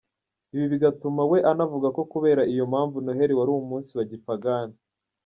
[0.55, 4.75] Ibi bigatuma we anavuga ko kubera iyo mpamvu Noheli wari umunsi wa gipagani.